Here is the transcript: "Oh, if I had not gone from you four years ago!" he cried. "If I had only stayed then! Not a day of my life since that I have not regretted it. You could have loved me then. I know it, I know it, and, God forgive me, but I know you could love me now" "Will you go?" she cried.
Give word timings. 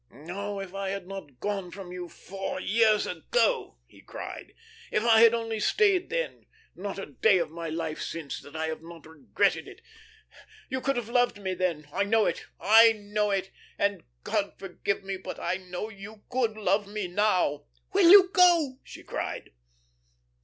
"Oh, 0.11 0.59
if 0.59 0.73
I 0.73 0.89
had 0.89 1.05
not 1.05 1.39
gone 1.39 1.69
from 1.69 1.91
you 1.91 2.09
four 2.09 2.59
years 2.59 3.05
ago!" 3.05 3.77
he 3.85 4.01
cried. 4.01 4.55
"If 4.89 5.03
I 5.03 5.19
had 5.21 5.35
only 5.35 5.59
stayed 5.59 6.09
then! 6.09 6.47
Not 6.73 6.97
a 6.97 7.05
day 7.05 7.37
of 7.37 7.51
my 7.51 7.69
life 7.69 8.01
since 8.01 8.41
that 8.41 8.55
I 8.55 8.65
have 8.65 8.81
not 8.81 9.05
regretted 9.05 9.67
it. 9.67 9.79
You 10.69 10.81
could 10.81 10.95
have 10.95 11.07
loved 11.09 11.39
me 11.39 11.53
then. 11.53 11.87
I 11.93 12.03
know 12.05 12.25
it, 12.25 12.45
I 12.59 12.93
know 12.93 13.29
it, 13.29 13.51
and, 13.77 14.01
God 14.23 14.53
forgive 14.57 15.03
me, 15.03 15.17
but 15.17 15.39
I 15.39 15.57
know 15.57 15.89
you 15.89 16.23
could 16.31 16.57
love 16.57 16.87
me 16.87 17.07
now" 17.07 17.65
"Will 17.93 18.09
you 18.09 18.31
go?" 18.33 18.79
she 18.83 19.03
cried. 19.03 19.51